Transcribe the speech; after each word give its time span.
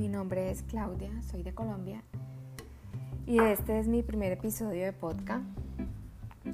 mi 0.00 0.08
nombre 0.08 0.50
es 0.50 0.62
Claudia, 0.62 1.10
soy 1.30 1.42
de 1.42 1.52
Colombia 1.52 2.02
y 3.26 3.38
este 3.38 3.78
es 3.78 3.86
mi 3.86 4.02
primer 4.02 4.32
episodio 4.32 4.82
de 4.82 4.94
podcast. 4.94 5.44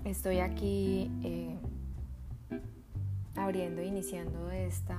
Estoy 0.04 0.40
aquí 0.40 1.08
eh, 1.22 1.56
abriendo 3.36 3.82
e 3.82 3.86
iniciando 3.86 4.50
esta 4.50 4.98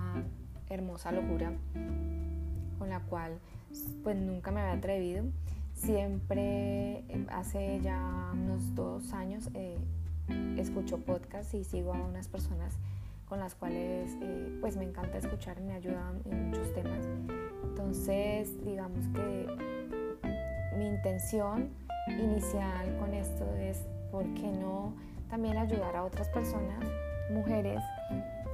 hermosa 0.69 1.11
locura 1.11 1.51
con 2.79 2.87
la 2.87 3.01
cual 3.01 3.37
pues 4.05 4.15
nunca 4.15 4.51
me 4.51 4.61
había 4.61 4.75
atrevido. 4.75 5.25
Siempre 5.73 7.03
hace 7.27 7.81
ya 7.81 8.31
unos 8.31 8.73
dos 8.75 9.11
años 9.11 9.49
eh, 9.55 9.77
escucho 10.55 10.99
podcast 10.99 11.53
y 11.53 11.65
sigo 11.65 11.93
a 11.93 11.97
unas 11.97 12.29
personas 12.29 12.77
con 13.27 13.39
las 13.41 13.55
cuales 13.55 14.15
eh, 14.21 14.57
pues 14.61 14.77
me 14.77 14.85
encanta 14.85 15.17
escuchar, 15.17 15.59
me 15.59 15.73
ayudan 15.73 16.21
en 16.23 16.45
muchos 16.45 16.73
temas. 16.73 17.05
Entonces, 18.07 18.63
digamos 18.63 19.05
que 19.13 19.47
mi 20.77 20.87
intención 20.87 21.71
inicial 22.07 22.97
con 22.99 23.13
esto 23.13 23.43
es, 23.55 23.85
¿por 24.11 24.23
qué 24.33 24.49
no 24.49 24.93
también 25.29 25.57
ayudar 25.57 25.93
a 25.97 26.05
otras 26.05 26.29
personas, 26.29 26.79
mujeres, 27.29 27.81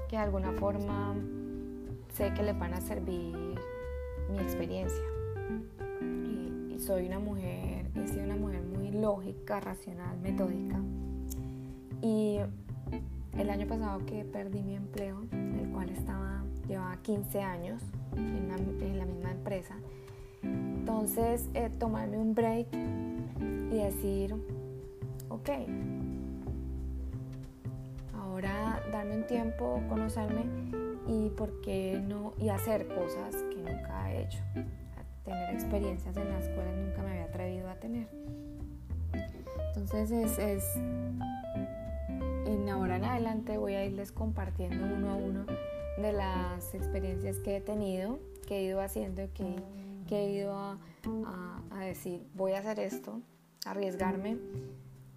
que 0.09 0.15
de 0.15 0.23
alguna 0.23 0.53
forma 0.53 1.13
sé 2.13 2.33
que 2.33 2.41
les 2.41 2.57
van 2.57 2.73
a 2.73 2.81
servir 2.81 3.35
mi 4.31 4.39
experiencia? 4.39 5.03
Y, 6.01 6.73
y 6.73 6.79
soy 6.79 7.05
una 7.05 7.19
mujer, 7.19 7.91
he 7.93 8.07
sido 8.07 8.23
una 8.23 8.37
mujer 8.37 8.63
muy 8.63 8.89
lógica, 8.89 9.59
racional, 9.59 10.17
metódica. 10.19 10.79
Y 12.01 12.39
el 13.37 13.49
año 13.51 13.67
pasado 13.67 14.03
que 14.07 14.25
perdí 14.25 14.63
mi 14.63 14.77
empleo, 14.77 15.21
el 15.31 15.69
cual 15.71 15.89
estaba, 15.89 16.43
llevaba 16.67 16.97
15 17.03 17.39
años 17.39 17.83
en 18.17 18.97
la, 18.97 19.05
misma 19.05 19.31
empresa, 19.31 19.75
entonces 20.41 21.49
eh, 21.53 21.69
tomarme 21.79 22.17
un 22.17 22.33
break 22.33 22.67
y 23.71 23.77
decir, 23.77 24.35
ok, 25.29 25.49
ahora 28.15 28.81
darme 28.91 29.17
un 29.17 29.27
tiempo, 29.27 29.81
conocerme 29.89 30.43
y 31.07 31.29
por 31.29 31.61
qué 31.61 32.01
no, 32.07 32.33
y 32.39 32.49
hacer 32.49 32.87
cosas 32.87 33.35
que 33.35 33.57
nunca 33.57 34.11
he 34.11 34.23
hecho, 34.23 34.39
tener 35.23 35.53
experiencias 35.53 36.15
en 36.17 36.29
las 36.29 36.47
cuales 36.49 36.75
nunca 36.77 37.01
me 37.03 37.11
había 37.11 37.25
atrevido 37.25 37.69
a 37.69 37.75
tener. 37.75 38.07
Entonces 39.75 40.11
es, 40.11 40.37
es 40.39 40.63
en 42.45 42.69
ahora 42.69 42.97
en 42.97 43.05
adelante 43.05 43.57
voy 43.57 43.73
a 43.75 43.85
irles 43.85 44.11
compartiendo 44.11 44.85
uno 44.85 45.11
a 45.11 45.15
uno 45.15 45.45
de 45.97 46.13
las 46.13 46.73
experiencias 46.73 47.37
que 47.39 47.57
he 47.57 47.61
tenido, 47.61 48.19
que 48.47 48.57
he 48.57 48.63
ido 48.63 48.81
haciendo, 48.81 49.23
que, 49.33 49.55
que 50.07 50.25
he 50.25 50.31
ido 50.31 50.55
a, 50.55 50.77
a, 51.71 51.79
decir, 51.85 52.25
voy 52.35 52.53
a 52.53 52.59
hacer 52.59 52.79
esto, 52.79 53.21
arriesgarme 53.65 54.37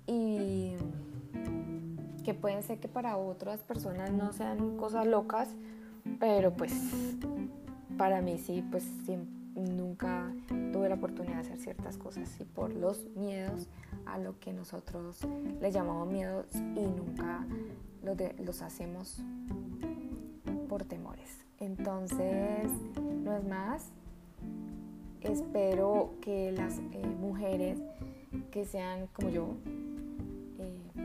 y 0.07 0.75
que 2.25 2.35
pueden 2.35 2.63
ser 2.63 2.79
que 2.79 2.89
para 2.89 3.17
otras 3.17 3.61
personas 3.61 4.13
no 4.13 4.33
sean 4.33 4.77
cosas 4.77 5.07
locas, 5.07 5.49
pero 6.19 6.53
pues 6.53 6.73
para 7.97 8.21
mí 8.21 8.39
sí, 8.39 8.65
pues 8.71 8.85
nunca 9.61 10.33
tuve 10.73 10.89
la 10.89 10.97
oportunidad 10.97 11.37
de 11.37 11.41
hacer 11.41 11.59
ciertas 11.59 11.97
cosas 11.97 12.41
y 12.41 12.45
por 12.45 12.75
los 12.75 13.07
miedos 13.17 13.69
a 14.05 14.19
lo 14.19 14.39
que 14.39 14.53
nosotros 14.53 15.27
le 15.61 15.73
llamamos 15.73 16.09
miedos 16.09 16.47
y 16.55 16.87
nunca 16.87 17.47
los, 18.45 18.63
hacemos 18.63 19.19
por 20.69 20.85
temores. 20.85 21.45
Entonces, 21.59 22.71
no 23.25 23.37
es 23.37 23.45
más. 23.45 23.91
Espero 25.23 26.15
que 26.21 26.53
las 26.53 26.79
eh, 26.93 27.05
mujeres 27.21 27.81
que 28.53 28.65
sean 28.65 29.09
como 29.09 29.31
yo, 29.31 29.57
eh, 30.59 31.01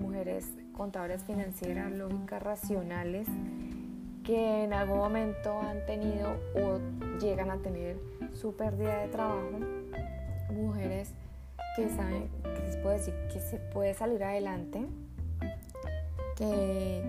mujeres 0.00 0.50
contadoras 0.72 1.24
financieras, 1.24 1.92
lógicas, 1.92 2.42
racionales, 2.42 3.28
que 4.26 4.64
en 4.64 4.72
algún 4.72 4.98
momento 4.98 5.60
han 5.60 5.86
tenido 5.86 6.36
o 6.56 6.80
llegan 7.20 7.50
a 7.50 7.58
tener 7.58 7.96
su 8.32 8.54
pérdida 8.56 8.98
de 9.02 9.08
trabajo, 9.08 9.60
mujeres 10.52 11.12
que 11.76 11.88
saben, 11.90 12.28
que 12.42 12.62
les 12.62 12.76
puedo 12.78 12.96
decir 12.96 13.14
que 13.32 13.38
se 13.38 13.58
puede 13.58 13.94
salir 13.94 14.24
adelante, 14.24 14.84
que, 16.36 17.02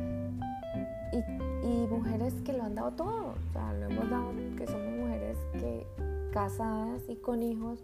y, 1.12 1.88
mujeres 1.90 2.34
que 2.46 2.54
lo 2.54 2.64
han 2.64 2.76
dado 2.76 2.92
todo, 2.92 3.28
o 3.30 3.54
sea, 3.54 3.74
lo 3.74 3.88
hemos 3.88 4.10
dado, 4.10 4.32
que 4.56 4.68
somos 4.68 4.88
mujeres 5.00 5.38
que 5.54 5.88
casadas 6.32 7.02
y 7.08 7.16
con 7.16 7.42
hijos 7.42 7.80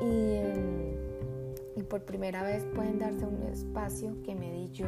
y, 0.00 1.78
y 1.78 1.82
por 1.82 2.02
primera 2.04 2.42
vez 2.42 2.64
pueden 2.74 2.98
darse 2.98 3.26
un 3.26 3.42
espacio 3.42 4.14
que 4.22 4.34
me 4.34 4.50
di 4.52 4.70
yo 4.70 4.86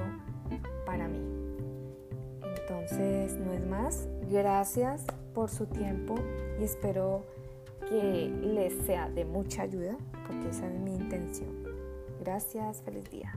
para 0.87 1.09
mí. 1.09 1.40
Entonces, 2.71 3.37
no 3.41 3.53
es 3.53 3.67
más, 3.67 4.09
gracias 4.31 5.05
por 5.35 5.51
su 5.51 5.67
tiempo 5.67 6.15
y 6.61 6.63
espero 6.63 7.25
que 7.89 8.29
les 8.43 8.87
sea 8.87 9.11
de 9.11 9.25
mucha 9.25 9.63
ayuda, 9.63 9.97
porque 10.25 10.51
esa 10.51 10.69
es 10.69 10.79
mi 10.79 10.95
intención. 10.95 11.65
Gracias, 12.21 12.81
feliz 12.83 13.11
día. 13.11 13.33